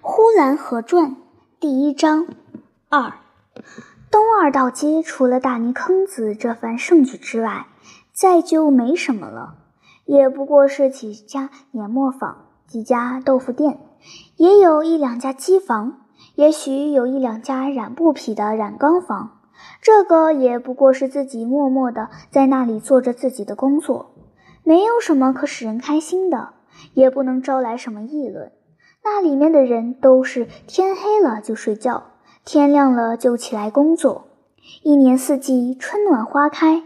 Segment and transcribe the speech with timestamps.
[0.00, 1.16] 呼兰河传
[1.58, 2.26] 第一章
[2.88, 3.14] 二，
[4.10, 7.66] 东二道街除了大泥坑子这番盛举之外，
[8.12, 9.56] 再就没什么了，
[10.04, 13.80] 也不过是几家碾磨坊、几家豆腐店，
[14.36, 16.00] 也有一两家机房，
[16.36, 19.40] 也许有一两家染布匹的染缸房。
[19.82, 24.14] 这个也不过是自己默默的在那里做着自己的工作，
[24.62, 26.50] 没有什么可使人开心的，
[26.94, 28.52] 也不能招来什么议论。
[29.10, 32.08] 那里面的人都是天黑了就睡觉，
[32.44, 34.26] 天亮了就起来工作。
[34.82, 36.82] 一年四季，春暖花开，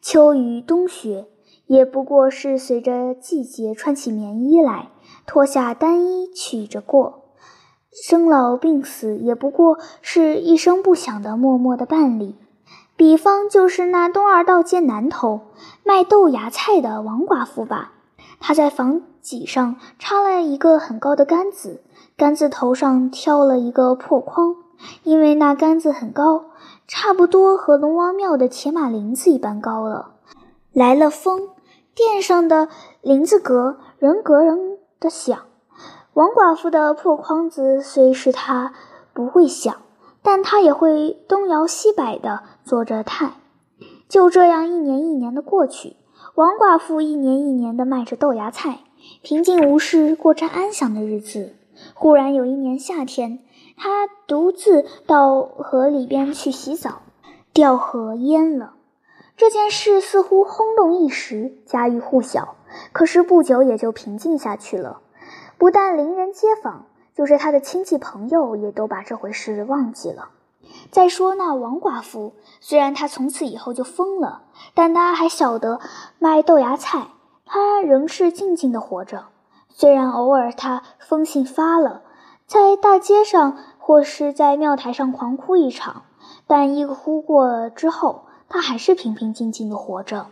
[0.00, 1.26] 秋雨冬雪，
[1.66, 4.90] 也不过是随着季节穿起棉衣来，
[5.26, 7.24] 脱下单衣取着过。
[7.90, 12.36] 生老病死，也不过是一声不响的默默的办理。
[12.96, 15.40] 比方就是那东二道街南头
[15.82, 17.94] 卖豆芽菜的王寡妇吧，
[18.38, 21.82] 她在房脊上插了一个很高的杆子，
[22.14, 24.54] 杆子头上挑了一个破筐，
[25.02, 26.44] 因为那杆子很高，
[26.86, 30.10] 差不多和龙王庙的铁马林子一般高了。
[30.74, 31.48] 来了风，
[31.94, 32.68] 殿上的
[33.00, 35.38] 林子格人格人的响。
[36.12, 38.74] 王寡妇的破筐子虽是她
[39.14, 39.74] 不会响，
[40.22, 43.32] 但她也会东摇西摆的做着态。
[44.06, 45.96] 就这样一年一年的过去，
[46.34, 48.80] 王寡妇一年一年的卖着豆芽菜，
[49.22, 51.54] 平静无事，过着安详的日子。
[51.94, 53.40] 忽然有一年夏天，
[53.76, 57.02] 他独自到河里边去洗澡，
[57.52, 58.74] 掉河淹了。
[59.36, 62.54] 这件事似乎轰动一时，家喻户晓，
[62.92, 65.00] 可是不久也就平静下去了。
[65.58, 70.28] 不但邻人街坊，就是他的亲戚朋友，也都把这回事忘记了。
[70.90, 74.42] 再说那王寡妇，虽然她从此以后就疯了，
[74.74, 75.80] 但她还晓得
[76.18, 77.08] 卖豆芽菜，
[77.44, 79.26] 他仍是静静的活着。
[79.68, 82.02] 虽然偶尔他疯性发了，
[82.46, 86.02] 在大街上或是在庙台上狂哭一场，
[86.46, 90.26] 但一哭过之后，他还是平平静静的活着。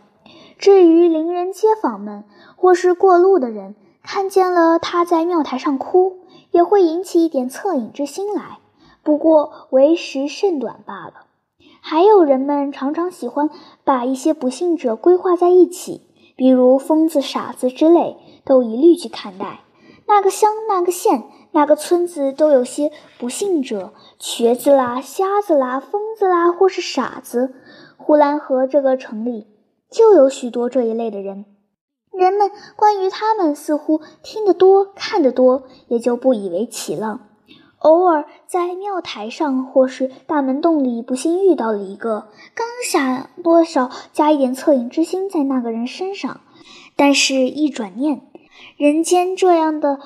[0.57, 2.23] 至于邻人街坊们，
[2.55, 6.19] 或是过路的人，看见了他在庙台上哭，
[6.51, 8.59] 也会引起一点恻隐之心来，
[9.03, 11.25] 不过为时甚短罢了。
[11.81, 13.49] 还有人们常常喜欢
[13.83, 19.61] 把一些不幸者归划在一起，比如疯子、傻子之类，都一律去看待。
[20.07, 27.53] 那个乡、那个县、那个村子都有些不幸者，瘸子啦、瞎子啦、疯子啦，或是傻子。
[27.97, 29.47] 呼兰河这个城里
[29.89, 31.45] 就有许多这一类的人。
[32.11, 37.21] 人们关于他们似乎听得多、看得多，也就不以为奇了。
[37.83, 46.39] 偶尔在庙台上或是大门洞里不幸遇到了一个，刚想多少加一点恻隐之心在那个人身上，
[46.95, 48.21] 但是一转念，
[48.77, 49.99] 人间这样的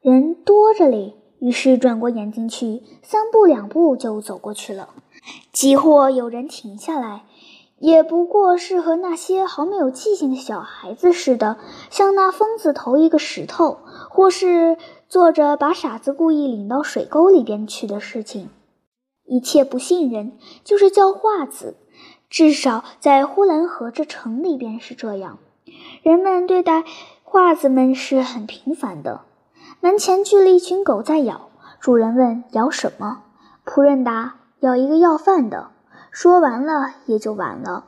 [0.00, 4.88] 人多着嘞，于是转过眼睛去，三步两步就走过去了。
[5.52, 7.22] 即或有人停下来。
[7.80, 11.56] 也不过是和那些毫没有记性的小孩子似的，
[11.88, 13.78] 向那疯子投一个石头，
[14.10, 14.76] 或是
[15.08, 18.50] 做着把傻子故意领到水沟里边去的事情。
[19.24, 21.76] 一切不信任，就是叫化子，
[22.28, 25.38] 至少在呼兰河这城里边是这样。
[26.02, 26.84] 人们对待
[27.22, 29.22] 画子们是很平凡的。
[29.80, 31.48] 门前聚了一群狗在咬，
[31.80, 33.22] 主人问咬什么，
[33.64, 35.70] 仆人答咬一个要饭的。
[36.10, 37.86] 说完了也就完了，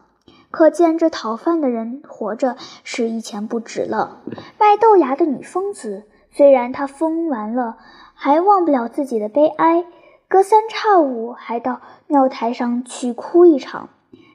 [0.51, 4.23] 可见这讨饭的人活着是一钱不值了。
[4.59, 7.79] 卖豆芽的女疯子，虽然她疯完了，
[8.15, 9.85] 还忘不了自己的悲哀，
[10.29, 13.89] 隔三差五还到庙台上去哭一场，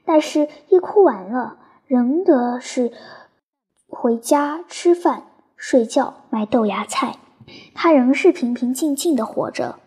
[0.04, 1.56] 但是一哭完了，
[1.86, 2.92] 仍得是
[3.88, 5.24] 回家吃饭、
[5.56, 7.16] 睡觉、卖豆芽菜，
[7.74, 9.78] 她仍是平平静静的活着。